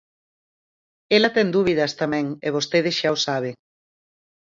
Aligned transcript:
Ela 1.15 1.29
ten 1.35 1.47
dúbidas 1.55 1.91
tamén 2.01 2.25
e 2.47 2.49
vostede 2.55 2.91
xa 2.99 3.09
o 3.15 3.17
sabe. 3.25 3.51